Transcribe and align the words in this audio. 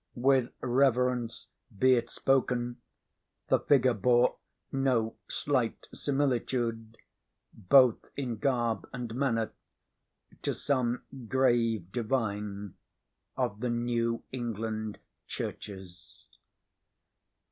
With 0.15 0.51
reverence 0.61 1.45
be 1.77 1.93
it 1.93 2.09
spoken, 2.09 2.81
the 3.49 3.59
figure 3.59 3.93
bore 3.93 4.37
no 4.71 5.15
slight 5.27 5.85
similitude, 5.93 6.97
both 7.53 8.07
in 8.17 8.37
garb 8.37 8.89
and 8.93 9.13
manner, 9.13 9.51
to 10.41 10.55
some 10.55 11.03
grave 11.27 11.91
divine 11.91 12.73
of 13.37 13.59
the 13.59 13.69
New 13.69 14.23
England 14.31 14.97
churches. 15.27 16.25